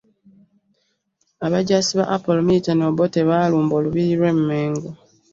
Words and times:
Abajaasi 1.45 1.91
ba 1.99 2.05
Apollo 2.15 2.41
Milton 2.47 2.79
Obote 2.89 3.19
baalumba 3.29 3.73
Olubiri 3.79 4.13
lw’e 4.19 4.33
Mmengo 4.39 4.89